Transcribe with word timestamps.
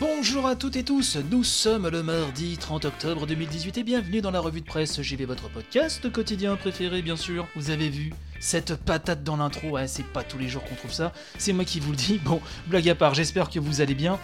Bonjour 0.00 0.46
à 0.46 0.56
toutes 0.56 0.76
et 0.76 0.82
tous, 0.82 1.18
nous 1.30 1.44
sommes 1.44 1.86
le 1.86 2.02
mardi 2.02 2.56
30 2.56 2.86
octobre 2.86 3.26
2018 3.26 3.76
et 3.76 3.82
bienvenue 3.82 4.22
dans 4.22 4.30
la 4.30 4.40
revue 4.40 4.62
de 4.62 4.66
presse 4.66 5.02
JV, 5.02 5.26
votre 5.26 5.50
podcast 5.50 6.10
quotidien 6.10 6.56
préféré 6.56 7.02
bien 7.02 7.16
sûr. 7.16 7.46
Vous 7.54 7.68
avez 7.68 7.90
vu 7.90 8.14
cette 8.40 8.76
patate 8.76 9.24
dans 9.24 9.36
l'intro, 9.36 9.72
ouais, 9.72 9.86
c'est 9.88 10.06
pas 10.06 10.22
tous 10.22 10.38
les 10.38 10.48
jours 10.48 10.64
qu'on 10.64 10.74
trouve 10.74 10.90
ça, 10.90 11.12
c'est 11.36 11.52
moi 11.52 11.66
qui 11.66 11.80
vous 11.80 11.90
le 11.90 11.98
dis. 11.98 12.16
Bon, 12.16 12.40
blague 12.66 12.88
à 12.88 12.94
part, 12.94 13.12
j'espère 13.12 13.50
que 13.50 13.58
vous 13.58 13.82
allez 13.82 13.94
bien. 13.94 14.18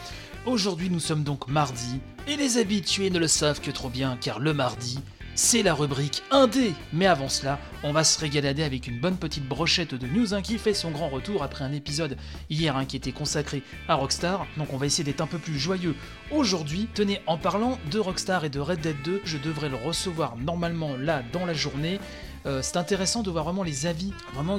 Aujourd'hui 0.47 0.89
nous 0.89 0.98
sommes 0.98 1.25
donc 1.25 1.47
mardi, 1.47 2.01
et 2.27 2.39
les 2.39 2.56
habitués 2.56 3.11
ne 3.11 3.19
le 3.19 3.29
savent 3.29 3.61
que 3.61 3.70
trop 3.70 3.91
bien 3.91 4.17
car 4.19 4.39
le 4.39 4.55
mardi, 4.55 4.98
c'est 5.37 5.63
la 5.63 5.75
rubrique 5.75 6.23
1D. 6.33 6.73
Mais 6.95 7.07
avant 7.07 7.29
cela, 7.29 7.61
on 7.83 7.93
va 7.93 8.05
se 8.05 8.19
régalader 8.19 8.63
avec 8.63 8.87
une 8.87 8.99
bonne 8.99 9.19
petite 9.19 9.47
brochette 9.47 9.95
de 9.95 10.07
news 10.07 10.35
hein, 10.35 10.41
qui 10.41 10.59
fait 10.59 10.75
son 10.75 10.91
grand 10.91 11.09
retour 11.09 11.43
après 11.43 11.62
un 11.62 11.73
épisode 11.73 12.17
hier 12.49 12.75
hein, 12.75 12.87
qui 12.87 12.97
était 12.97 13.12
consacré 13.12 13.62
à 13.87 13.95
Rockstar. 13.95 14.47
Donc 14.57 14.73
on 14.73 14.79
va 14.79 14.87
essayer 14.87 15.05
d'être 15.05 15.21
un 15.21 15.27
peu 15.27 15.39
plus 15.39 15.59
joyeux 15.59 15.95
aujourd'hui. 16.33 16.89
Tenez, 16.95 17.21
en 17.27 17.37
parlant 17.37 17.79
de 17.91 17.99
Rockstar 17.99 18.45
et 18.47 18.51
de 18.51 18.59
Red 18.59 18.81
Dead 18.81 18.97
2, 19.05 19.21
je 19.25 19.37
devrais 19.37 19.69
le 19.69 19.77
recevoir 19.77 20.37
normalement 20.37 20.97
là 20.97 21.23
dans 21.33 21.45
la 21.45 21.55
journée. 21.55 22.00
Euh, 22.47 22.62
c'est 22.62 22.77
intéressant 22.78 23.23
de 23.23 23.31
voir 23.31 23.45
vraiment 23.45 23.62
les 23.62 23.87
avis 23.87 24.12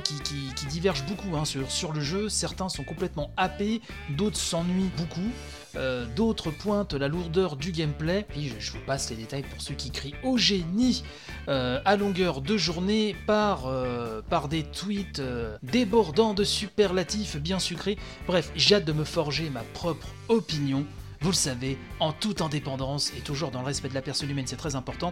qui 0.04 0.66
divergent 0.68 1.06
beaucoup 1.06 1.36
hein, 1.38 1.46
sur, 1.46 1.72
sur 1.72 1.92
le 1.92 2.02
jeu. 2.02 2.30
Certains 2.30 2.70
sont 2.70 2.84
complètement 2.84 3.32
happés, 3.36 3.82
d'autres 4.10 4.38
s'ennuient 4.38 4.92
beaucoup. 4.98 5.32
Euh, 5.78 6.06
D'autres 6.16 6.52
pointent 6.52 6.94
la 6.94 7.08
lourdeur 7.08 7.56
du 7.56 7.72
gameplay. 7.72 8.26
Et 8.36 8.52
je, 8.60 8.72
vous 8.72 8.80
passe 8.86 9.10
les 9.10 9.16
détails 9.16 9.44
pour 9.44 9.62
ceux 9.62 9.76
qui 9.76 9.92
crient 9.92 10.16
au 10.24 10.38
génie 10.38 11.04
euh, 11.48 11.80
à 11.86 11.96
longueur 11.96 12.42
de 12.42 12.58
journée 12.58 13.16
par, 13.28 13.68
euh, 13.68 14.22
par 14.30 14.48
des 14.48 14.64
tweets 14.64 15.22
débordants 15.64 16.34
de 16.34 16.44
superlatifs 16.44 17.38
bien 17.38 17.60
sucrés. 17.60 17.98
Bref, 18.26 18.52
j'ai 18.56 18.76
hâte 18.76 18.86
de 18.86 18.94
me 18.94 19.04
forger 19.04 19.50
ma 19.50 19.62
propre 19.74 20.08
opinion. 20.28 20.86
Vous 21.22 21.30
le 21.30 21.36
savez, 21.36 21.78
en 22.00 22.12
toute 22.12 22.42
indépendance 22.42 23.12
et 23.18 23.22
toujours 23.22 23.50
dans 23.52 23.62
le 23.62 23.66
respect 23.66 23.90
de 23.90 23.96
la 23.96 24.04
personne 24.04 24.30
humaine, 24.30 24.46
c'est 24.48 24.56
très 24.56 24.76
important. 24.76 25.12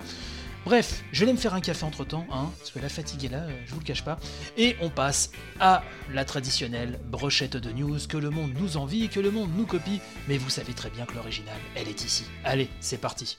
Bref, 0.66 1.04
je 1.12 1.26
vais 1.26 1.32
me 1.32 1.38
faire 1.38 1.54
un 1.54 1.62
café 1.62 1.86
entre 1.86 2.04
temps, 2.06 2.26
hein, 2.32 2.50
parce 2.58 2.72
que 2.72 2.80
la 2.80 2.90
fatigue 2.90 3.26
est 3.26 3.30
là, 3.30 3.44
euh, 3.44 3.62
je 3.68 3.74
vous 3.74 3.80
le 3.80 3.86
cache 3.86 4.04
pas. 4.04 4.18
Et 4.58 4.76
on 4.82 4.90
passe 4.90 5.30
à 5.60 5.84
la 6.12 6.26
traditionnelle 6.26 7.00
brochette 7.06 7.56
de 7.56 7.72
news 7.72 8.00
que 8.10 8.18
le 8.18 8.32
monde 8.32 8.52
nous 8.60 8.76
envie, 8.76 9.08
que 9.08 9.20
le 9.20 9.30
monde 9.30 9.52
nous 9.56 9.68
copie, 9.68 10.02
mais 10.28 10.40
vous 10.40 10.50
savez 10.50 10.74
très 10.74 10.90
bien 10.90 11.06
que 11.06 11.14
l'original, 11.14 11.54
elle 11.76 11.88
est 11.88 12.04
ici. 12.04 12.26
Allez, 12.44 12.68
c'est 12.80 12.98
parti. 12.98 13.38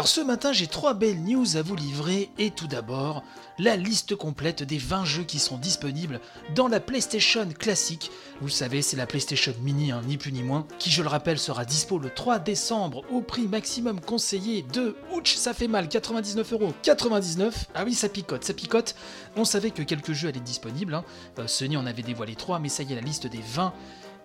Alors 0.00 0.08
ce 0.08 0.22
matin, 0.22 0.54
j'ai 0.54 0.66
trois 0.66 0.94
belles 0.94 1.22
news 1.22 1.58
à 1.58 1.62
vous 1.62 1.76
livrer 1.76 2.30
et 2.38 2.52
tout 2.52 2.66
d'abord, 2.66 3.22
la 3.58 3.76
liste 3.76 4.16
complète 4.16 4.62
des 4.62 4.78
20 4.78 5.04
jeux 5.04 5.24
qui 5.24 5.38
sont 5.38 5.58
disponibles 5.58 6.22
dans 6.54 6.68
la 6.68 6.80
PlayStation 6.80 7.46
classique. 7.50 8.10
Vous 8.40 8.48
savez, 8.48 8.80
c'est 8.80 8.96
la 8.96 9.04
PlayStation 9.04 9.52
Mini, 9.60 9.92
hein, 9.92 10.00
ni 10.06 10.16
plus 10.16 10.32
ni 10.32 10.42
moins, 10.42 10.66
qui 10.78 10.88
je 10.88 11.02
le 11.02 11.08
rappelle 11.10 11.38
sera 11.38 11.66
dispo 11.66 11.98
le 11.98 12.08
3 12.08 12.38
décembre 12.38 13.04
au 13.12 13.20
prix 13.20 13.46
maximum 13.46 14.00
conseillé 14.00 14.62
de, 14.72 14.96
ouch, 15.12 15.34
ça 15.34 15.52
fait 15.52 15.68
mal, 15.68 15.86
99 15.86 16.50
euros. 16.54 16.72
99 16.82 17.66
Ah 17.74 17.84
oui, 17.84 17.92
ça 17.92 18.08
picote, 18.08 18.42
ça 18.42 18.54
picote. 18.54 18.94
On 19.36 19.44
savait 19.44 19.70
que 19.70 19.82
quelques 19.82 20.14
jeux 20.14 20.28
allaient 20.28 20.38
être 20.38 20.44
disponibles, 20.44 20.94
hein. 20.94 21.04
Euh, 21.38 21.46
Sony 21.46 21.76
en 21.76 21.84
avait 21.84 22.00
dévoilé 22.00 22.36
3, 22.36 22.58
mais 22.58 22.70
ça 22.70 22.84
y 22.84 22.92
est, 22.92 22.96
la 22.96 23.02
liste 23.02 23.26
des 23.26 23.42
20 23.52 23.74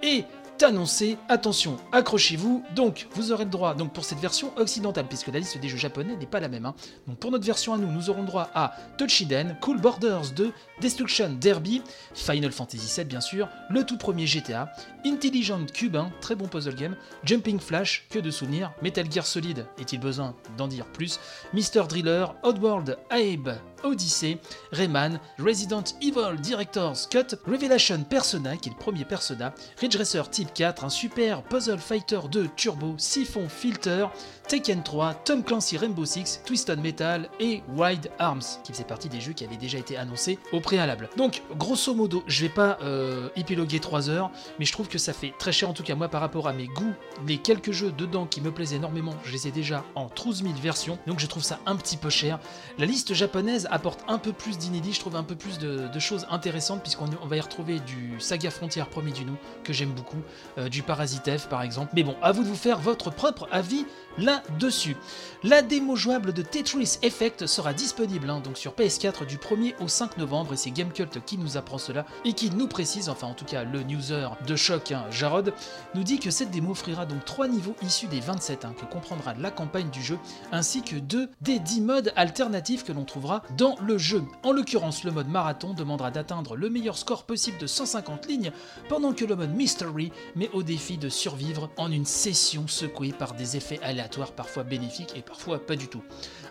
est 0.03 0.25
annoncé. 0.64 1.18
Attention, 1.30 1.78
accrochez-vous. 1.92 2.64
Donc, 2.76 3.08
vous 3.12 3.32
aurez 3.32 3.46
le 3.46 3.50
droit, 3.50 3.74
donc 3.74 3.94
pour 3.94 4.06
cette 4.06 4.20
version 4.20 4.52
occidentale, 4.58 5.06
puisque 5.08 5.28
la 5.28 5.40
liste 5.40 5.58
des 5.58 5.70
jeux 5.70 5.78
japonais 5.78 6.16
n'est 6.16 6.26
pas 6.26 6.40
la 6.40 6.48
même. 6.48 6.66
hein. 6.66 6.76
Donc, 7.08 7.18
pour 7.18 7.32
notre 7.32 7.46
version 7.46 7.74
à 7.74 7.78
nous, 7.78 7.92
nous 7.92 8.10
aurons 8.10 8.24
droit 8.24 8.50
à 8.54 8.74
Tochiden, 8.98 9.58
Cool 9.62 9.80
Borders 9.82 10.32
2, 10.36 10.52
Destruction 10.82 11.30
Derby, 11.40 11.82
Final 12.14 12.52
Fantasy 12.52 12.94
VII 12.96 13.06
bien 13.06 13.22
sûr, 13.22 13.48
le 13.70 13.84
tout 13.84 13.98
premier 13.98 14.26
GTA, 14.28 14.72
Intelligent 15.06 15.66
Cube, 15.74 15.96
hein, 15.96 16.12
très 16.22 16.36
bon 16.36 16.48
puzzle 16.48 16.76
game, 16.76 16.96
Jumping 17.24 17.60
Flash, 17.60 18.06
que 18.10 18.20
de 18.20 18.32
souvenirs, 18.32 18.72
Metal 18.82 19.10
Gear 19.12 19.26
Solid, 19.26 19.66
est-il 19.80 20.00
besoin 20.00 20.36
d'en 20.58 20.68
dire 20.68 20.86
plus, 20.86 21.20
Mr. 21.54 21.88
Driller, 21.88 22.26
Oddworld, 22.44 22.98
Abe, 23.10 23.56
Odyssey, 23.85 24.38
Rayman, 24.72 25.19
Resident 25.40 25.84
Evil 26.01 26.40
Director's 26.41 27.07
Cut, 27.07 27.38
Revelation 27.47 28.03
Persona, 28.03 28.57
qui 28.57 28.69
est 28.69 28.73
le 28.73 28.78
premier 28.78 29.06
Persona, 29.06 29.53
Ridge 29.79 29.96
Racer 29.96 30.29
Type 30.29 30.53
4, 30.53 30.84
un 30.84 30.90
super 30.90 31.44
Puzzle 31.44 31.79
Fighter 31.79 32.19
2 32.29 32.50
Turbo, 32.56 32.95
Siphon 32.97 33.47
Filter, 33.47 34.07
Tekken 34.47 34.84
3, 34.84 35.13
Tom 35.25 35.44
Clancy 35.44 35.78
Rainbow 35.78 36.06
Six, 36.06 36.41
Twisted 36.45 36.79
Metal 36.79 37.29
et 37.40 37.63
Wild 37.75 38.12
Arms, 38.19 38.44
qui 38.63 38.72
faisait 38.74 38.84
partie 38.84 39.09
des 39.09 39.19
jeux 39.19 39.34
qui 39.34 39.44
avaient 39.44 39.57
déjà 39.57 39.78
été 39.78 39.97
annoncés 39.97 40.38
au 40.51 40.59
préalable. 40.59 41.09
Donc, 41.18 41.41
grosso 41.57 41.94
modo, 41.94 42.24
je 42.28 42.41
vais 42.41 42.50
pas 42.50 42.78
euh, 42.84 43.29
épiloguer 43.35 43.79
3 43.79 44.09
heures, 44.09 44.31
mais 44.59 44.66
je 44.66 44.72
trouve 44.72 44.88
que 44.88 44.97
ça 44.97 45.13
fait 45.13 45.34
très 45.40 45.51
cher 45.51 45.69
en 45.69 45.74
tout 45.74 45.84
cas 45.84 45.95
moi 45.95 46.09
par 46.09 46.22
rapport 46.22 46.47
à 46.47 46.53
mes 46.53 46.68
goûts. 46.68 46.94
Les 47.28 47.38
quelques 47.38 47.72
jeux 47.72 47.91
dedans 47.91 48.25
qui 48.25 48.41
me 48.41 48.51
plaisent 48.51 48.74
énormément, 48.74 49.16
je 49.24 49.31
les 49.31 49.47
ai 49.47 49.51
déjà 49.51 49.84
en 49.95 50.09
12 50.16 50.44
000 50.44 50.53
versions, 50.62 50.97
donc 51.07 51.19
je 51.19 51.28
trouve 51.28 51.44
ça 51.44 51.59
un 51.66 51.75
petit 51.75 51.97
peu 51.97 52.09
cher. 52.09 52.40
La 52.78 52.85
liste 52.85 53.13
japonaise 53.13 53.68
apporte 53.75 54.06
un 54.08 54.18
peu 54.18 54.31
plus 54.31 54.58
d'inédits, 54.58 54.94
je 54.94 55.02
trouve 55.02 55.18
un 55.18 55.24
peu 55.24 55.36
plus 55.36 55.59
de, 55.59 56.00
choses 56.00 56.25
intéressantes, 56.30 56.81
puisqu'on 56.81 57.09
on 57.22 57.28
va 57.28 57.38
y 57.38 57.41
retrouver 57.41 57.80
du 57.80 58.19
Saga 58.19 58.50
Frontier 58.50 58.84
premier 58.90 59.12
du 59.12 59.25
nom, 59.25 59.36
que 59.63 59.74
j'aime 59.74 59.91
beaucoup, 59.91 60.22
euh, 60.58 60.69
du 60.69 60.81
Parasite 60.81 61.38
F 61.38 61.47
par 61.47 61.62
exemple. 61.62 61.91
Mais 61.96 62.03
bon, 62.03 62.16
à 62.22 62.31
vous 62.31 62.44
de 62.44 62.47
vous 62.47 62.56
faire 62.56 62.80
votre 62.80 63.09
propre 63.09 63.47
avis 63.52 63.86
là-dessus. 64.18 64.96
La 65.44 65.62
démo 65.62 65.96
jouable 65.96 66.31
de 66.31 66.41
Tetris 66.41 67.00
Effect 67.02 67.47
sera 67.47 67.74
disponible 67.74 68.30
hein, 68.30 68.40
donc 68.40 68.58
sur 68.58 68.74
PS4 68.74 69.25
du 69.25 69.38
1er 69.38 69.74
au 69.81 69.88
5 69.88 70.18
novembre, 70.18 70.53
et 70.53 70.57
c'est 70.57 70.72
Gamecult 70.72 71.24
qui 71.25 71.38
nous 71.38 71.57
apprend 71.57 71.78
cela, 71.78 72.06
et 72.24 72.34
qui 72.34 72.52
nous 72.52 72.68
précise, 72.68 73.09
enfin 73.09 73.28
en 73.28 73.34
tout 73.34 73.46
cas 73.46 73.63
le 73.63 73.84
newser 73.84 74.28
de 74.47 74.56
choc, 74.56 74.92
hein, 74.92 75.06
Jarod, 75.12 75.53
nous 75.96 76.03
dit 76.03 76.19
que 76.19 76.31
cette 76.31 76.52
démo 76.52 76.72
offrira 76.72 77.06
donc 77.06 77.25
3 77.25 77.47
niveaux 77.47 77.75
issus 77.81 78.07
des 78.07 78.22
27 78.22 78.63
hein, 78.63 78.74
que 78.80 78.86
comprendra 78.86 79.34
la 79.34 79.52
campagne 79.52 79.90
du 79.90 80.02
jeu, 80.02 80.18
ainsi 80.52 80.81
que 80.81 80.96
deux 80.96 81.30
des 81.42 81.59
10 81.59 81.81
modes 81.81 82.13
alternatifs 82.16 82.86
que 82.86 82.94
l'on 82.94 83.03
trouvera 83.03 83.42
dans 83.58 83.76
le 83.82 83.98
jeu. 83.98 84.24
En 84.44 84.52
l'occurrence, 84.52 85.04
le 85.04 85.12
mode 85.12 85.28
marathon 85.28 85.74
demandera 85.74 86.12
d'atteindre 86.12 86.56
le 86.56 86.70
meilleur 86.70 86.98
score 86.98 87.24
possible 87.24 87.58
de 87.58 87.68
150 87.68 88.28
lignes, 88.28 88.52
pendant 88.90 89.14
que 89.14 89.26
le 89.26 89.36
mode 89.36 89.56
mystery 89.56 90.12
met 90.36 90.50
au 90.54 90.64
défi 90.64 90.98
de 90.98 91.10
survivre 91.10 91.70
en 91.78 91.92
une 91.92 92.06
session 92.06 92.68
secouée 92.68 93.14
par 93.14 93.34
des 93.34 93.58
effets 93.58 93.80
aléatoires 93.82 94.32
parfois 94.32 94.64
bénéfiques 94.64 95.14
et 95.16 95.22
parfois 95.22 95.60
pas 95.60 95.76
du 95.76 95.88
tout. 95.88 96.04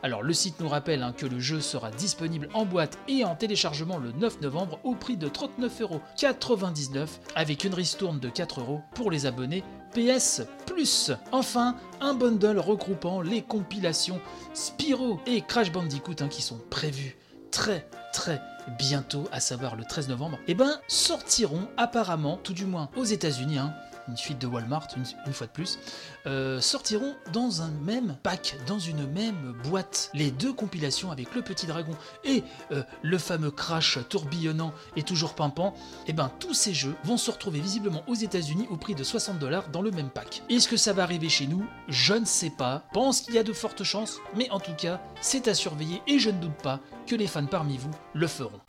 Alors 0.03 0.23
le 0.23 0.33
site 0.33 0.61
nous 0.61 0.69
rappelle 0.69 1.03
hein, 1.03 1.15
que 1.17 1.27
le 1.27 1.41
jeu 1.41 1.61
sera 1.61 1.91
disponible 1.91 2.49
en 2.55 2.65
boîte 2.65 2.99
et 3.09 3.25
en 3.25 3.35
téléchargement 3.35 3.99
le 3.99 4.13
9 4.13 4.41
novembre 4.43 4.79
au 4.85 4.95
prix 4.95 5.17
de 5.17 5.29
39,99€ 5.29 7.07
avec 7.35 7.65
une 7.65 7.75
ristourne 7.75 8.21
de 8.21 8.29
4€ 8.29 8.61
euros 8.61 8.83
pour 8.95 9.11
les 9.11 9.27
abonnés 9.27 9.65
PS 9.95 10.43
Plus. 10.67 11.13
Enfin, 11.33 11.77
un 12.01 12.15
bundle 12.15 12.59
regroupant 12.59 13.21
les 13.21 13.43
compilations 13.43 14.21
Spyro 14.53 15.21
et 15.27 15.41
Crash 15.41 15.73
Bandicoot 15.73 16.17
hein, 16.21 16.29
qui 16.29 16.43
sont 16.43 16.59
prévus 16.69 17.17
très 17.51 17.89
très 18.13 18.41
bientôt, 18.79 19.25
à 19.31 19.41
savoir 19.41 19.77
le 19.77 19.85
13 19.85 20.09
novembre, 20.09 20.39
et 20.49 20.55
ben 20.55 20.81
sortiront 20.89 21.69
apparemment, 21.77 22.39
tout 22.43 22.55
du 22.55 22.65
moins 22.65 22.89
aux 22.97 23.05
États-Unis, 23.05 23.59
hein, 23.59 23.75
une 24.09 24.17
suite 24.17 24.41
de 24.41 24.47
Walmart, 24.47 24.89
une, 24.97 25.33
fois 25.33 25.47
de 25.47 25.53
plus, 25.53 25.79
euh, 26.27 26.61
sortiront 26.61 27.15
dans 27.33 27.63
un 27.63 27.71
même 27.71 28.17
pack, 28.23 28.57
dans 28.67 28.79
une 28.79 29.07
même 29.07 29.55
boîte, 29.65 30.11
les 30.15 30.31
deux 30.31 30.53
compilations 30.53 31.11
avec 31.11 31.35
le 31.35 31.43
petit 31.43 31.67
dragon 31.67 31.95
et 32.25 32.43
euh, 32.73 32.83
le 33.03 33.19
fameux 33.19 33.51
Crash 33.51 33.99
tourbillonnant 34.09 34.73
et 34.97 35.03
toujours 35.03 35.35
pimpant. 35.35 35.75
Et 36.07 36.13
ben 36.13 36.31
tous 36.39 36.55
ces 36.55 36.75
jeux 36.75 36.95
vont 37.05 37.17
se 37.17 37.31
retrouver 37.31 37.61
visiblement 37.61 38.03
aux 38.07 38.15
États-Unis 38.15 38.67
au 38.71 38.77
prix 38.77 38.95
de 38.95 39.05
60 39.05 39.39
dollars 39.39 39.69
dans 39.69 39.83
le 39.83 39.91
même 39.91 40.11
pack. 40.11 40.43
Est-ce 40.49 40.69
que 40.69 40.77
ça 40.77 40.93
va 40.93 41.03
arriver 41.03 41.29
chez 41.29 41.47
nous? 41.47 41.65
Je 41.89 42.15
ne 42.15 42.25
sais 42.25 42.51
pas. 42.51 42.85
Pense 42.93 43.21
qu'il 43.21 43.35
y 43.35 43.39
a 43.39 43.43
de 43.43 43.53
fortes 43.53 43.85
chances, 43.85 44.19
mais 44.37 44.51
en 44.51 44.61
tout 44.61 44.75
cas, 44.75 45.01
c'est 45.21 45.49
à 45.49 45.55
surveiller 45.55 46.03
et 46.07 46.19
je 46.19 46.31
ne 46.31 46.41
doute 46.41 46.63
pas 46.63 46.81
que 47.07 47.15
les 47.15 47.27
fans 47.27 47.47
parmi 47.47 47.79
vous 47.79 47.91
le 48.15 48.27
feront. 48.27 48.61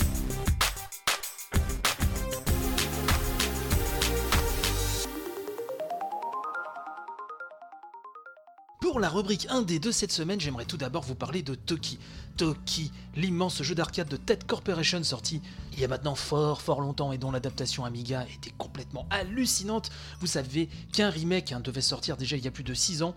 Pour 8.85 8.99
la 8.99 9.09
rubrique 9.09 9.47
1D 9.47 9.79
de 9.79 9.89
cette 9.89 10.11
semaine, 10.11 10.39
j'aimerais 10.39 10.65
tout 10.65 10.77
d'abord 10.77 11.01
vous 11.01 11.15
parler 11.15 11.41
de 11.41 11.55
Toki. 11.55 11.97
Toki, 12.37 12.91
l'immense 13.15 13.63
jeu 13.63 13.73
d'arcade 13.73 14.07
de 14.07 14.15
Ted 14.15 14.45
Corporation 14.45 15.03
sorti 15.03 15.41
il 15.73 15.79
y 15.79 15.83
a 15.83 15.87
maintenant 15.87 16.13
fort 16.13 16.61
fort 16.61 16.81
longtemps 16.81 17.11
et 17.11 17.17
dont 17.17 17.31
l'adaptation 17.31 17.83
Amiga 17.83 18.27
était 18.31 18.53
complètement 18.59 19.07
hallucinante. 19.09 19.89
Vous 20.19 20.27
savez 20.27 20.69
qu'un 20.93 21.09
remake 21.09 21.51
hein, 21.51 21.61
devait 21.61 21.81
sortir 21.81 22.15
déjà 22.15 22.37
il 22.37 22.45
y 22.45 22.47
a 22.47 22.51
plus 22.51 22.63
de 22.63 22.75
6 22.75 23.01
ans 23.01 23.15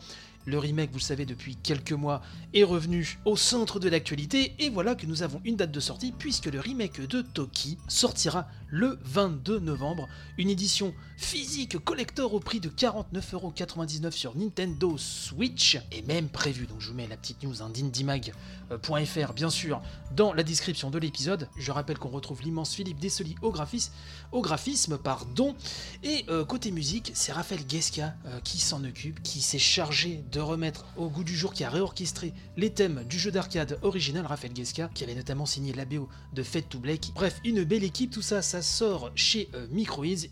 le 0.49 0.59
remake, 0.59 0.91
vous 0.91 0.99
le 0.99 1.03
savez, 1.03 1.27
depuis 1.27 1.57
quelques 1.57 1.93
mois, 1.93 2.23
est 2.55 2.65
revenu 2.65 3.19
au 3.25 3.37
centre 3.37 3.79
de 3.79 3.89
l'actualité, 3.89 4.55
et 4.59 4.71
voilà 4.71 4.95
que 4.95 5.07
nous 5.07 5.23
avons 5.23 5.41
une 5.45 5.57
date 5.57 5.71
de 5.71 5.81
sortie, 5.81 6.13
puisque 6.13 6.47
le 6.47 6.59
remake 6.59 7.07
de 7.07 7.21
Toki 7.21 7.77
sortira 7.87 8.49
le 8.71 8.99
22 9.03 9.61
novembre, 9.61 10.09
une 10.37 10.51
édition 10.51 10.95
physique 11.17 11.79
collector 11.79 12.35
au 12.35 12.41
prix 12.41 12.61
de 12.61 12.69
49,99€ 12.69 14.11
sur 14.13 14.37
Nintendo 14.37 14.97
Switch, 14.97 15.79
et 15.93 16.03
même 16.03 16.29
prévu, 16.29 16.67
donc 16.67 16.81
je 16.81 16.89
vous 16.89 16.95
mets 16.95 17.07
la 17.07 17.17
petite 17.17 17.43
news 17.43 17.63
hein, 17.63 17.71
d'indymag.fr 17.71 19.33
bien 19.35 19.51
sûr 19.51 19.83
dans 20.15 20.33
la 20.33 20.43
description 20.43 20.91
de 20.91 20.99
l'épisode. 20.99 21.49
Je 21.57 21.73
rappelle 21.73 21.99
qu'on 21.99 22.09
retrouve 22.09 22.43
l'immense 22.43 22.75
Philippe 22.75 23.01
Dessoli 23.01 23.35
au 23.43 23.51
graphisme, 23.51 24.99
pardon. 24.99 25.55
et 26.03 26.25
euh, 26.29 26.45
côté 26.45 26.71
musique, 26.71 27.11
c'est 27.15 27.33
Raphaël 27.33 27.67
Guesca 27.67 28.15
euh, 28.27 28.41
qui 28.41 28.59
s'en 28.59 28.85
occupe, 28.85 29.23
qui 29.23 29.41
s'est 29.41 29.59
chargé 29.59 30.25
remettre 30.41 30.87
au 30.97 31.09
goût 31.09 31.25
du 31.25 31.37
jour, 31.37 31.53
qui 31.53 31.65
a 31.65 31.71
réorchestré 31.71 32.35
les 32.57 32.73
thèmes 32.73 33.05
du 33.05 33.19
jeu 33.19 33.31
d'arcade 33.31 33.79
original, 33.83 34.27
Raphaël 34.27 34.53
Guesca, 34.53 34.91
qui 34.95 35.05
avait 35.05 35.15
notamment 35.15 35.47
signé 35.47 35.73
la 35.73 35.85
BO 35.85 36.09
de 36.33 36.43
Fate 36.43 36.69
to 36.69 36.79
Black. 36.79 37.13
Bref, 37.15 37.41
une 37.45 37.65
belle 37.65 37.85
équipe, 37.85 38.11
tout 38.11 38.23
ça, 38.23 38.43
ça 38.43 38.63
sort 38.63 39.11
chez 39.15 39.49
euh, 39.55 39.67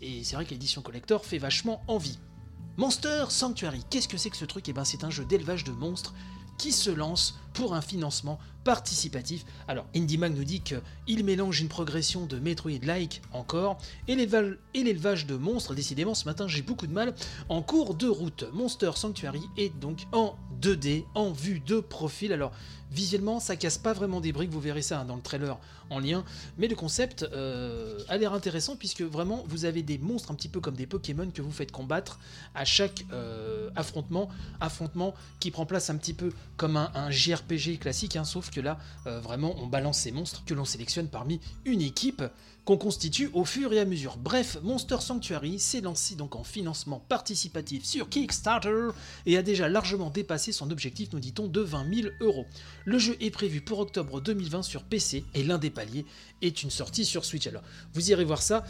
et 0.01 0.23
c'est 0.23 0.35
vrai 0.35 0.45
que 0.45 0.51
l'édition 0.51 0.81
collector 0.81 1.25
fait 1.25 1.37
vachement 1.37 1.83
envie. 1.87 2.19
Monster 2.77 3.25
Sanctuary, 3.29 3.83
qu'est-ce 3.89 4.07
que 4.07 4.17
c'est 4.17 4.29
que 4.29 4.37
ce 4.37 4.45
truc? 4.45 4.69
Eh 4.69 4.73
ben 4.73 4.83
c'est 4.83 5.03
un 5.03 5.09
jeu 5.09 5.25
d'élevage 5.25 5.63
de 5.63 5.71
monstres 5.71 6.13
qui 6.57 6.71
se 6.71 6.89
lance 6.89 7.39
pour 7.57 7.73
un 7.73 7.81
financement 7.81 8.37
participatif. 8.63 9.43
Alors, 9.67 9.87
IndieMag 9.95 10.35
nous 10.35 10.43
dit 10.43 10.61
qu'il 10.61 11.23
mélange 11.23 11.59
une 11.59 11.69
progression 11.69 12.27
de 12.27 12.37
Metroid-like 12.37 13.21
encore 13.33 13.79
et 14.07 14.15
l'élevage 14.15 15.25
de 15.25 15.35
monstres. 15.35 15.73
Décidément, 15.73 16.13
ce 16.13 16.25
matin, 16.25 16.47
j'ai 16.47 16.61
beaucoup 16.61 16.85
de 16.85 16.93
mal. 16.93 17.15
En 17.49 17.63
cours 17.63 17.95
de 17.95 18.07
route, 18.07 18.45
Monster 18.53 18.91
Sanctuary 18.93 19.41
est 19.57 19.75
donc 19.79 20.05
en 20.11 20.35
2D, 20.61 21.05
en 21.15 21.31
vue 21.31 21.59
de 21.59 21.79
profil. 21.79 22.31
Alors, 22.31 22.51
visuellement, 22.91 23.39
ça 23.39 23.55
casse 23.55 23.77
pas 23.77 23.93
vraiment 23.93 24.21
des 24.21 24.31
briques, 24.31 24.51
vous 24.51 24.61
verrez 24.61 24.81
ça 24.81 24.99
hein, 24.99 25.05
dans 25.05 25.15
le 25.15 25.21
trailer 25.21 25.57
en 25.89 25.99
lien, 25.99 26.25
mais 26.57 26.67
le 26.67 26.75
concept 26.75 27.23
euh, 27.23 27.99
a 28.09 28.17
l'air 28.17 28.33
intéressant 28.33 28.75
puisque 28.75 29.01
vraiment 29.01 29.45
vous 29.47 29.63
avez 29.63 29.83
des 29.83 29.97
monstres 29.97 30.31
un 30.31 30.35
petit 30.35 30.49
peu 30.49 30.59
comme 30.59 30.75
des 30.75 30.85
Pokémon 30.85 31.29
que 31.33 31.41
vous 31.41 31.51
faites 31.51 31.71
combattre 31.71 32.19
à 32.55 32.65
chaque 32.65 33.05
euh, 33.13 33.69
affrontement, 33.75 34.29
affrontement 34.59 35.13
qui 35.39 35.51
prend 35.51 35.65
place 35.65 35.89
un 35.89 35.95
petit 35.95 36.13
peu 36.13 36.33
comme 36.57 36.75
un, 36.75 36.91
un 36.93 37.09
classique, 37.79 38.15
hein, 38.15 38.25
sauf 38.25 38.51
que 38.51 38.59
là, 38.59 38.77
euh, 39.05 39.19
vraiment, 39.19 39.55
on 39.59 39.67
balance 39.67 39.99
ces 39.99 40.11
monstres 40.11 40.43
que 40.45 40.53
l'on 40.53 40.65
sélectionne 40.65 41.07
parmi 41.07 41.39
une 41.65 41.81
équipe 41.81 42.23
qu'on 42.65 42.77
constitue 42.77 43.29
au 43.33 43.45
fur 43.45 43.71
et 43.71 43.79
à 43.79 43.85
mesure. 43.85 44.17
Bref, 44.17 44.57
Monster 44.61 44.97
Sanctuary 44.99 45.57
s'est 45.57 45.79
lancé 45.79 46.15
donc 46.15 46.35
en 46.35 46.43
financement 46.43 46.99
participatif 47.07 47.85
sur 47.85 48.09
Kickstarter 48.09 48.89
et 49.25 49.37
a 49.37 49.41
déjà 49.41 49.69
largement 49.69 50.09
dépassé 50.09 50.51
son 50.51 50.69
objectif, 50.69 51.13
nous 51.13 51.19
dit-on, 51.19 51.47
de 51.47 51.61
20 51.61 51.93
000 51.93 52.07
euros. 52.19 52.45
Le 52.83 52.99
jeu 52.99 53.15
est 53.21 53.31
prévu 53.31 53.61
pour 53.61 53.79
octobre 53.79 54.19
2020 54.19 54.63
sur 54.63 54.83
PC 54.83 55.23
et 55.33 55.43
l'un 55.43 55.57
des 55.57 55.69
paliers 55.69 56.05
est 56.41 56.61
une 56.61 56.69
sortie 56.69 57.05
sur 57.05 57.23
Switch. 57.23 57.47
Alors, 57.47 57.63
vous 57.93 58.11
irez 58.11 58.25
voir 58.25 58.41
ça. 58.41 58.65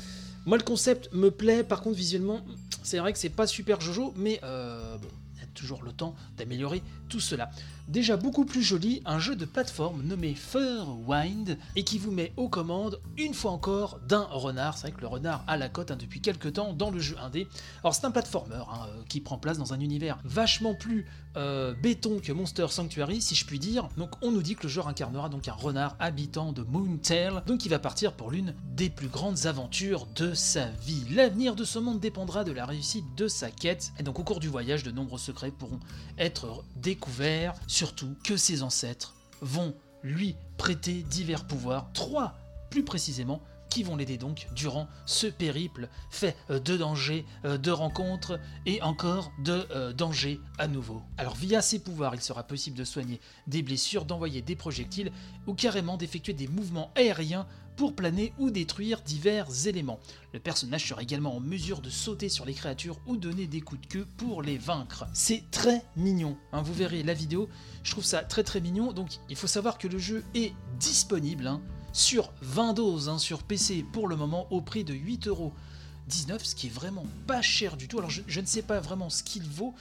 Moi, 0.45 0.57
le 0.57 0.63
concept 0.63 1.11
me 1.11 1.31
plaît, 1.31 1.63
par 1.63 1.81
contre, 1.81 1.97
visuellement, 1.97 2.45
c'est 2.83 2.99
vrai 2.99 3.13
que 3.13 3.19
c'est 3.19 3.29
pas 3.29 3.47
super 3.47 3.81
jojo, 3.81 4.13
mais 4.15 4.39
euh, 4.43 4.95
bon, 4.99 5.09
il 5.35 5.41
y 5.41 5.43
a 5.43 5.47
toujours 5.55 5.81
le 5.81 5.91
temps 5.91 6.15
d'améliorer 6.37 6.83
tout 7.09 7.19
cela 7.19 7.49
déjà 7.87 8.17
beaucoup 8.17 8.45
plus 8.45 8.63
joli, 8.63 9.01
un 9.05 9.19
jeu 9.19 9.35
de 9.35 9.45
plateforme 9.45 10.03
nommé 10.03 10.35
Furwind 10.35 11.57
et 11.75 11.83
qui 11.83 11.97
vous 11.97 12.11
met 12.11 12.33
aux 12.37 12.49
commandes 12.49 12.99
une 13.17 13.33
fois 13.33 13.51
encore 13.51 13.99
d'un 14.07 14.27
renard. 14.29 14.77
C'est 14.77 14.87
vrai 14.87 14.91
que 14.91 15.01
le 15.01 15.07
renard 15.07 15.43
a 15.47 15.57
la 15.57 15.69
cote 15.69 15.91
hein, 15.91 15.97
depuis 15.99 16.21
quelques 16.21 16.53
temps 16.53 16.73
dans 16.73 16.91
le 16.91 16.99
jeu 16.99 17.15
indé. 17.19 17.47
Alors 17.83 17.95
c'est 17.95 18.05
un 18.05 18.11
platformer 18.11 18.55
hein, 18.55 18.87
euh, 18.87 19.01
qui 19.07 19.21
prend 19.21 19.37
place 19.37 19.57
dans 19.57 19.73
un 19.73 19.79
univers 19.79 20.19
vachement 20.23 20.75
plus 20.75 21.05
euh, 21.37 21.73
béton 21.75 22.19
que 22.19 22.31
Monster 22.31 22.67
Sanctuary, 22.69 23.21
si 23.21 23.35
je 23.35 23.45
puis 23.45 23.59
dire. 23.59 23.89
Donc 23.97 24.11
on 24.21 24.31
nous 24.31 24.41
dit 24.41 24.55
que 24.55 24.63
le 24.63 24.69
joueur 24.69 24.87
incarnera 24.87 25.29
donc 25.29 25.47
un 25.47 25.53
renard 25.53 25.95
habitant 25.99 26.51
de 26.51 26.63
Moontail, 26.63 27.43
donc 27.45 27.65
il 27.65 27.69
va 27.69 27.79
partir 27.79 28.13
pour 28.13 28.31
l'une 28.31 28.55
des 28.75 28.89
plus 28.89 29.07
grandes 29.07 29.45
aventures 29.45 30.07
de 30.15 30.33
sa 30.33 30.65
vie. 30.65 31.05
L'avenir 31.11 31.55
de 31.55 31.63
ce 31.63 31.79
monde 31.79 31.99
dépendra 31.99 32.43
de 32.43 32.51
la 32.51 32.65
réussite 32.65 33.05
de 33.15 33.27
sa 33.27 33.51
quête, 33.51 33.93
et 33.99 34.03
donc 34.03 34.19
au 34.19 34.23
cours 34.23 34.39
du 34.39 34.47
voyage, 34.47 34.83
de 34.83 34.91
nombreux 34.91 35.19
secrets 35.19 35.51
pourront 35.51 35.79
être 36.17 36.63
découverts 36.75 37.53
surtout 37.77 38.15
que 38.23 38.37
ses 38.37 38.63
ancêtres 38.63 39.13
vont 39.39 39.75
lui 40.01 40.35
prêter 40.57 41.03
divers 41.03 41.45
pouvoirs, 41.45 41.91
trois 41.93 42.33
plus 42.71 42.83
précisément, 42.83 43.39
qui 43.69 43.83
vont 43.83 43.95
l'aider 43.95 44.17
donc 44.17 44.47
durant 44.55 44.87
ce 45.05 45.27
périple 45.27 45.89
fait 46.09 46.35
euh, 46.49 46.59
de 46.59 46.77
dangers, 46.77 47.25
euh, 47.45 47.57
de 47.57 47.71
rencontres 47.71 48.39
et 48.65 48.81
encore 48.81 49.31
de 49.39 49.65
euh, 49.71 49.93
dangers 49.93 50.39
à 50.57 50.67
nouveau. 50.67 51.01
Alors 51.17 51.35
via 51.35 51.61
ces 51.61 51.79
pouvoirs, 51.79 52.15
il 52.15 52.21
sera 52.21 52.43
possible 52.43 52.77
de 52.77 52.83
soigner 52.83 53.19
des 53.47 53.61
blessures, 53.61 54.05
d'envoyer 54.05 54.41
des 54.41 54.55
projectiles 54.55 55.11
ou 55.45 55.53
carrément 55.53 55.97
d'effectuer 55.97 56.33
des 56.33 56.47
mouvements 56.47 56.91
aériens 56.95 57.47
pour 57.77 57.95
planer 57.95 58.33
ou 58.39 58.49
détruire 58.49 59.01
divers 59.01 59.67
éléments. 59.67 59.99
Le 60.33 60.39
personnage 60.39 60.87
sera 60.87 61.01
également 61.03 61.35
en 61.35 61.39
mesure 61.39 61.79
de 61.79 61.89
sauter 61.89 62.27
sur 62.27 62.43
les 62.43 62.53
créatures 62.53 62.99
ou 63.05 63.15
donner 63.15 63.45
des 63.45 63.61
coups 63.61 63.81
de 63.81 63.87
queue 63.87 64.07
pour 64.17 64.41
les 64.41 64.57
vaincre. 64.57 65.05
C'est 65.13 65.43
très 65.51 65.83
mignon, 65.95 66.37
hein. 66.51 66.61
vous 66.63 66.73
verrez 66.73 67.03
la 67.03 67.13
vidéo, 67.13 67.47
je 67.83 67.91
trouve 67.91 68.03
ça 68.03 68.23
très 68.23 68.43
très 68.43 68.59
mignon, 68.59 68.91
donc 68.91 69.19
il 69.29 69.35
faut 69.35 69.47
savoir 69.47 69.77
que 69.77 69.87
le 69.87 69.99
jeu 69.99 70.25
est 70.33 70.53
disponible 70.79 71.47
hein, 71.47 71.61
sur 71.93 72.31
20 72.41 72.73
doses 72.73 73.09
hein, 73.09 73.17
sur 73.17 73.43
PC 73.43 73.85
pour 73.91 74.07
le 74.07 74.15
moment 74.15 74.47
au 74.51 74.61
prix 74.61 74.83
de 74.83 74.93
8,19€, 74.93 76.43
ce 76.43 76.55
qui 76.55 76.67
est 76.67 76.71
vraiment 76.71 77.05
pas 77.25 77.41
cher 77.41 77.77
du 77.77 77.87
tout. 77.87 77.97
Alors 77.97 78.09
je 78.09 78.39
ne 78.39 78.45
sais 78.45 78.61
pas 78.61 78.79
vraiment 78.79 79.09
ce 79.09 79.23
qu'il 79.23 79.43
vaut, 79.43 79.73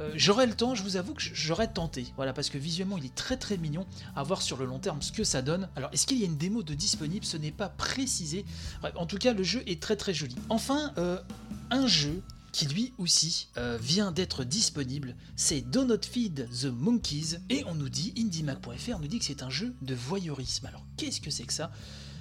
euh, 0.00 0.12
j'aurais 0.14 0.46
le 0.46 0.54
temps, 0.54 0.74
je 0.74 0.82
vous 0.82 0.96
avoue 0.96 1.14
que 1.14 1.22
j'aurais 1.22 1.68
tenté. 1.68 2.06
Voilà, 2.16 2.32
parce 2.32 2.50
que 2.50 2.58
visuellement, 2.58 2.98
il 2.98 3.06
est 3.06 3.14
très 3.14 3.36
très 3.36 3.56
mignon. 3.56 3.86
À 4.14 4.22
voir 4.22 4.42
sur 4.42 4.56
le 4.56 4.64
long 4.64 4.78
terme 4.78 5.02
ce 5.02 5.12
que 5.12 5.24
ça 5.24 5.42
donne. 5.42 5.68
Alors, 5.76 5.90
est-ce 5.92 6.06
qu'il 6.06 6.18
y 6.18 6.22
a 6.22 6.26
une 6.26 6.36
démo 6.36 6.62
de 6.62 6.74
disponible? 6.74 7.24
Ce 7.24 7.36
n'est 7.36 7.50
pas 7.52 7.68
précisé. 7.68 8.44
en 8.96 9.06
tout 9.06 9.18
cas, 9.18 9.32
le 9.32 9.42
jeu 9.42 9.62
est 9.66 9.82
très 9.82 9.96
très 9.96 10.14
joli. 10.14 10.36
Enfin, 10.48 10.92
euh, 10.98 11.18
un 11.70 11.86
jeu 11.86 12.22
qui 12.52 12.66
lui 12.66 12.92
aussi 12.98 13.48
euh, 13.56 13.78
vient 13.80 14.12
d'être 14.12 14.44
disponible, 14.44 15.16
c'est 15.36 15.60
Do 15.60 15.84
Not 15.84 16.02
Feed 16.10 16.48
the 16.50 16.66
Monkeys, 16.66 17.38
et 17.50 17.64
on 17.64 17.74
nous 17.74 17.88
dit, 17.88 18.12
IndieMac.fr 18.16 18.98
nous 18.98 19.08
dit 19.08 19.18
que 19.18 19.24
c'est 19.24 19.42
un 19.42 19.50
jeu 19.50 19.74
de 19.82 19.94
voyeurisme. 19.94 20.66
Alors 20.66 20.84
qu'est-ce 20.96 21.20
que 21.20 21.30
c'est 21.30 21.44
que 21.44 21.52
ça? 21.52 21.70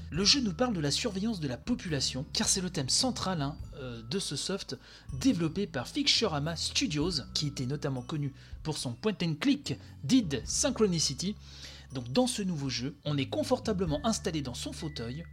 Le 0.10 0.24
jeu 0.24 0.40
nous 0.40 0.54
parle 0.54 0.74
de 0.74 0.80
la 0.80 0.92
surveillance 0.92 1.42
de 1.42 1.50
la 1.50 1.58
population, 1.58 2.26
car 2.32 2.48
c'est 2.48 2.62
le 2.62 2.70
thème 2.70 2.88
central 2.88 3.42
hein, 3.42 3.58
euh, 3.76 4.02
de 4.04 4.20
ce 4.20 4.38
soft 4.38 4.78
développé 5.20 5.68
par 5.68 5.88
Fixturama 5.88 6.56
Studios, 6.56 7.24
qui 7.34 7.48
était 7.48 7.66
notamment 7.66 8.02
connu 8.02 8.34
pour 8.64 8.78
son 8.78 8.94
point 8.94 9.18
and 9.22 9.36
click 9.40 9.78
Did 10.04 10.42
Synchronicity. 10.46 11.36
Donc 11.94 12.12
dans 12.12 12.28
ce 12.28 12.42
nouveau 12.42 12.70
jeu, 12.70 12.96
on 13.04 13.18
est 13.18 13.28
confortablement 13.28 14.06
installé 14.06 14.42
dans 14.42 14.54
son 14.54 14.72
fauteuil 14.72 15.26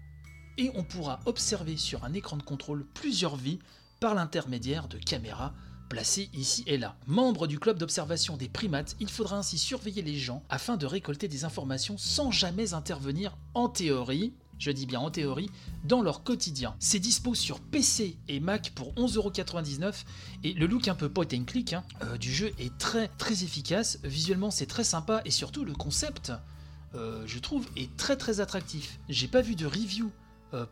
et 0.56 0.70
on 0.74 0.84
pourra 0.84 1.20
observer 1.26 1.76
sur 1.76 2.04
un 2.04 2.12
écran 2.12 2.36
de 2.36 2.42
contrôle 2.42 2.86
plusieurs 2.94 3.36
vies 3.36 3.58
par 4.04 4.14
l'intermédiaire 4.14 4.86
de 4.86 4.98
caméras 4.98 5.54
placées 5.88 6.28
ici 6.34 6.62
et 6.66 6.76
là. 6.76 6.94
Membre 7.06 7.46
du 7.46 7.58
club 7.58 7.78
d'observation 7.78 8.36
des 8.36 8.50
primates, 8.50 8.96
il 9.00 9.08
faudra 9.08 9.38
ainsi 9.38 9.56
surveiller 9.56 10.02
les 10.02 10.18
gens 10.18 10.42
afin 10.50 10.76
de 10.76 10.84
récolter 10.84 11.26
des 11.26 11.46
informations 11.46 11.96
sans 11.96 12.30
jamais 12.30 12.74
intervenir 12.74 13.38
en 13.54 13.70
théorie 13.70 14.34
je 14.58 14.70
dis 14.70 14.84
bien 14.84 15.00
en 15.00 15.10
théorie, 15.10 15.50
dans 15.84 16.02
leur 16.02 16.22
quotidien. 16.22 16.76
C'est 16.78 16.98
dispo 16.98 17.34
sur 17.34 17.60
PC 17.60 18.16
et 18.28 18.40
Mac 18.40 18.72
pour 18.74 18.92
11,99€ 18.94 20.04
et 20.44 20.52
le 20.52 20.66
look 20.66 20.86
un 20.86 20.94
peu 20.94 21.08
point 21.08 21.26
and 21.34 21.44
click 21.44 21.72
hein, 21.72 21.82
euh, 22.02 22.18
du 22.18 22.32
jeu 22.32 22.52
est 22.58 22.76
très 22.78 23.08
très 23.08 23.42
efficace, 23.42 23.98
visuellement 24.04 24.50
c'est 24.50 24.66
très 24.66 24.84
sympa 24.84 25.22
et 25.24 25.30
surtout 25.30 25.64
le 25.64 25.72
concept, 25.72 26.30
euh, 26.94 27.24
je 27.26 27.38
trouve, 27.38 27.66
est 27.76 27.96
très 27.96 28.16
très 28.16 28.40
attractif. 28.40 29.00
J'ai 29.08 29.28
pas 29.28 29.40
vu 29.40 29.56
de 29.56 29.66
review 29.66 30.12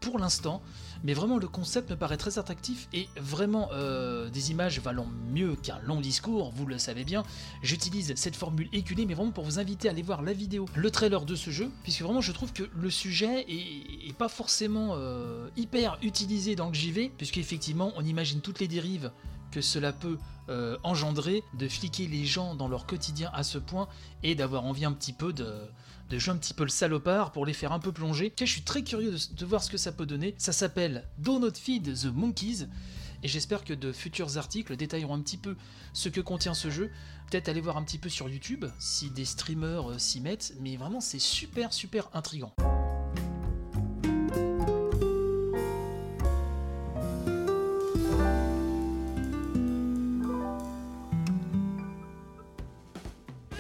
pour 0.01 0.19
l'instant, 0.19 0.63
mais 1.05 1.15
vraiment 1.15 1.39
le 1.39 1.49
concept 1.49 1.91
me 1.91 1.97
paraît 1.97 2.17
très 2.17 2.39
attractif 2.39 2.89
et 2.93 3.09
vraiment 3.17 3.71
euh, 3.73 4.31
des 4.31 4.51
images 4.51 4.81
valent 4.81 5.07
mieux 5.33 5.57
qu'un 5.57 5.79
long 5.81 6.01
discours, 6.01 6.53
vous 6.55 6.67
le 6.67 6.79
savez 6.79 7.05
bien. 7.05 7.25
J'utilise 7.63 8.15
cette 8.17 8.37
formule 8.37 8.69
éculée, 8.73 9.07
mais 9.07 9.15
vraiment 9.15 9.33
pour 9.33 9.45
vous 9.45 9.59
inviter 9.59 9.89
à 9.89 9.91
aller 9.91 10.03
voir 10.03 10.23
la 10.23 10.33
vidéo, 10.33 10.67
le 10.75 10.91
trailer 10.91 11.25
de 11.25 11.35
ce 11.35 11.51
jeu, 11.51 11.71
puisque 11.83 12.03
vraiment 12.03 12.21
je 12.21 12.33
trouve 12.33 12.53
que 12.53 12.65
le 12.75 12.91
sujet 12.91 13.45
est, 13.49 14.13
pas 14.17 14.29
forcément 14.29 14.91
euh, 14.93 15.49
hyper 15.57 15.99
utilisé 16.03 16.55
dans 16.55 16.69
le 16.69 16.75
JV, 16.75 17.11
puisque 17.17 17.39
effectivement 17.39 17.93
on 17.97 18.05
imagine 18.05 18.41
toutes 18.41 18.61
les 18.61 18.69
dérives 18.69 19.11
que 19.53 19.61
cela 19.61 19.93
peut 19.93 20.19
engendrer 20.83 21.43
de 21.55 21.67
fliquer 21.67 22.07
les 22.09 22.27
gens 22.27 22.55
dans 22.55 22.69
leur 22.69 22.85
quotidien 22.85 23.31
à 23.33 23.43
ce 23.43 23.57
point 23.57 23.89
et 24.23 24.35
d'avoir 24.35 24.65
envie 24.65 24.85
un 24.85 24.93
petit 24.93 25.15
peu 25.15 25.33
de, 25.33 25.47
de 26.13 26.19
jouer 26.19 26.35
un 26.35 26.37
petit 26.37 26.53
peu 26.53 26.65
le 26.65 26.69
salopard 26.69 27.33
pour 27.33 27.47
les 27.47 27.55
faire 27.55 27.73
un 27.73 27.79
peu 27.79 27.91
plonger. 27.91 28.33
je 28.39 28.45
suis 28.45 28.63
très 28.63 28.83
curieux 28.83 29.17
de, 29.33 29.47
voir 29.47 29.63
ce 29.63 29.71
que 29.71 29.79
ça 29.79 29.93
peut 29.93 30.05
donner. 30.05 30.35
Ça 30.37 30.53
s'appelle 30.53 31.09
Do 31.19 31.39
Not 31.39 31.55
Feed 31.55 31.95
the 31.95 32.13
Monkeys. 32.13 32.67
et 33.23 33.29
j'espère 33.29 33.65
que 33.65 33.73
de 33.73 33.93
futurs 33.93 34.37
articles 34.37 34.77
détailleront 34.77 35.15
un 35.15 35.23
petit 35.23 35.39
peu 35.39 35.57
ce 35.95 36.11
que 36.11 36.21
contient 36.21 36.55
ce 36.55 36.71
jeu. 36.71 36.91
Peut-être 37.31 37.49
aller 37.49 37.63
voir 37.63 37.79
un 37.79 37.83
petit 37.83 37.99
peu 37.99 38.11
sur 38.11 38.29
YouTube 38.29 38.67
si 38.79 39.11
des 39.11 39.25
streamers 39.25 39.93
euh, 39.93 39.99
s'y 39.99 40.21
mettent, 40.21 40.55
mais 40.61 40.77
vraiment 40.77 41.01
c'est 41.01 41.19
super 41.19 41.73
super 41.73 42.11
intrigant. 42.13 42.55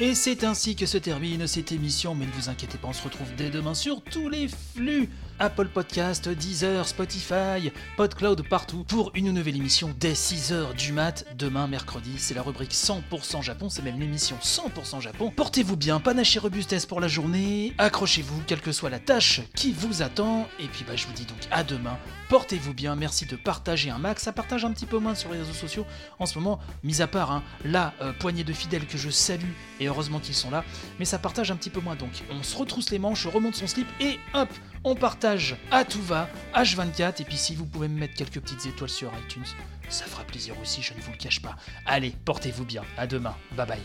Et 0.03 0.17
c'est 0.17 0.43
ainsi 0.43 0.75
que 0.75 0.85
se 0.85 0.99
termine 0.99 1.47
cette 1.47 1.71
émission, 1.71 2.17
mais 2.17 2.27
ne 2.27 2.33
vous 2.33 2.49
inquiétez 2.49 2.77
pas, 2.77 2.89
on 2.89 2.93
se 2.93 3.05
retrouve 3.05 3.29
dès 3.37 3.51
demain 3.51 3.73
sur 3.73 4.03
tous 4.03 4.29
les 4.29 4.49
flux 4.49 5.09
Apple 5.43 5.67
Podcast, 5.67 6.29
Deezer, 6.29 6.87
Spotify, 6.87 7.73
PodCloud, 7.97 8.49
partout, 8.49 8.85
pour 8.85 9.11
une 9.17 9.33
nouvelle 9.33 9.57
émission 9.57 9.93
dès 9.99 10.13
6h 10.13 10.73
du 10.77 10.93
mat, 10.93 11.25
demain 11.37 11.67
mercredi. 11.67 12.13
C'est 12.17 12.35
la 12.35 12.43
rubrique 12.43 12.71
100% 12.71 13.43
Japon, 13.43 13.69
c'est 13.69 13.83
même 13.83 13.99
l'émission 13.99 14.37
100% 14.41 15.01
Japon. 15.01 15.33
Portez-vous 15.35 15.77
bien, 15.77 15.99
panache 15.99 16.37
et 16.37 16.39
robustesse 16.39 16.87
pour 16.87 17.01
la 17.01 17.09
journée, 17.09 17.75
accrochez-vous, 17.79 18.43
quelle 18.47 18.61
que 18.61 18.71
soit 18.71 18.89
la 18.89 19.01
tâche 19.01 19.41
qui 19.57 19.73
vous 19.73 20.03
attend, 20.03 20.47
et 20.61 20.69
puis 20.69 20.85
bah 20.87 20.95
je 20.95 21.09
vous 21.09 21.13
dis 21.13 21.25
donc 21.25 21.39
à 21.51 21.65
demain. 21.65 21.99
Portez-vous 22.29 22.73
bien, 22.73 22.95
merci 22.95 23.27
de 23.27 23.35
partager 23.35 23.91
un 23.91 23.99
max, 23.99 24.23
ça 24.23 24.33
partage 24.33 24.65
un 24.65 24.71
petit 24.71 24.87
peu 24.87 24.99
moins 24.99 25.17
sur 25.17 25.33
les 25.33 25.41
réseaux 25.41 25.53
sociaux 25.53 25.87
en 26.21 26.27
ce 26.27 26.39
moment, 26.39 26.61
mis 26.85 27.03
à 27.03 27.09
part 27.09 27.33
hein, 27.33 27.43
la 27.65 27.95
euh, 28.01 28.13
poignée 28.13 28.45
de 28.45 28.53
fidèles 28.53 28.87
que 28.87 28.97
je 28.97 29.11
salue, 29.11 29.51
et 29.81 29.89
heureusement 29.89 30.21
qu'ils 30.21 30.37
sont 30.37 30.53
là, 30.53 30.63
mais 31.01 31.05
ça 31.05 31.19
partage 31.19 31.51
un 31.51 31.57
petit 31.57 31.71
peu 31.71 31.81
moins, 31.81 31.97
donc 31.97 32.23
on 32.31 32.45
se 32.45 32.57
retrousse 32.57 32.91
les 32.91 33.01
manches, 33.01 33.27
remonte 33.27 33.57
son 33.57 33.67
slip, 33.67 33.89
et 33.99 34.21
hop, 34.35 34.49
on 34.85 34.95
partage 34.95 35.57
à 35.71 35.85
tout 35.85 36.03
va, 36.03 36.29
H24, 36.55 37.23
et 37.23 37.25
puis 37.25 37.37
si 37.37 37.55
vous 37.55 37.67
pouvez 37.67 37.89
me 37.89 37.99
mettre 37.99 38.15
quelques 38.15 38.41
petites 38.41 38.67
étoiles 38.67 38.91
sur 38.91 39.13
iTunes, 39.27 39.45
ça 39.89 40.05
fera 40.07 40.25
plaisir 40.25 40.55
aussi, 40.61 40.83
je 40.83 40.95
ne 40.95 41.01
vous 41.01 41.13
le 41.13 41.17
cache 41.17 41.41
pas. 41.41 41.57
Allez, 41.87 42.15
portez-vous 42.25 42.65
bien, 42.65 42.83
à 42.97 43.07
demain, 43.07 43.37
bye 43.53 43.67
bye. 43.67 43.81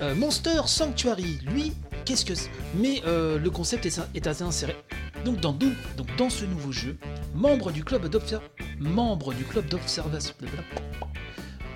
Euh, 0.00 0.14
Monster 0.14 0.62
Sanctuary, 0.66 1.38
lui, 1.46 1.72
qu'est-ce 2.04 2.24
que 2.24 2.34
c'est? 2.34 2.50
Mais 2.76 3.02
euh, 3.06 3.38
le 3.38 3.50
concept 3.50 3.86
est, 3.86 4.26
assez 4.26 4.42
inséré. 4.42 4.76
Donc 5.24 5.40
dans, 5.40 5.52
donc 5.52 6.16
dans 6.16 6.30
ce 6.30 6.44
nouveau 6.44 6.72
jeu, 6.72 6.98
membre 7.34 7.72
du 7.72 7.84
club 7.84 8.08
d'observation... 8.08 8.50
Membre 8.78 9.32
du 9.34 9.44
club 9.44 9.68
d'observation... 9.68 10.34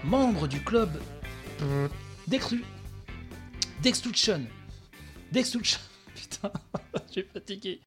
Membre 0.04 0.49
du 0.49 0.61
club... 0.61 0.90
D'exclu... 2.26 2.64
D'exclusion. 3.83 4.42
D'exclusion. 5.30 5.78
Putain, 6.28 6.52
j'ai 7.12 7.23
fatigué. 7.23 7.80